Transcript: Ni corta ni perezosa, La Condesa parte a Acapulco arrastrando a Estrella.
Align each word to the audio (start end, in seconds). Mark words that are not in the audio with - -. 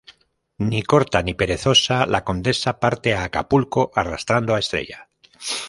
Ni 0.69 0.79
corta 0.93 1.21
ni 1.27 1.35
perezosa, 1.41 2.07
La 2.15 2.23
Condesa 2.23 2.79
parte 2.79 3.13
a 3.13 3.21
Acapulco 3.25 3.91
arrastrando 3.93 4.55
a 4.55 4.59
Estrella. 4.63 5.07